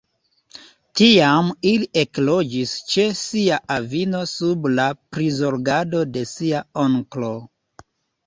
[0.99, 7.31] Tiam li ekloĝis ĉe sia avino sub la prizorgado de sia onklo.